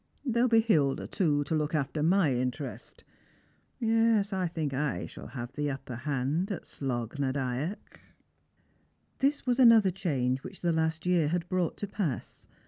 [0.25, 3.03] There'll be Hilda, too, to look after my interest.
[3.79, 8.89] Yes, I think I shall have the upper hand at Slofh na Dyack." Strangers and
[8.89, 9.19] Pilgrinis.
[9.19, 12.47] 269 This was another change which the last year had brought to pass.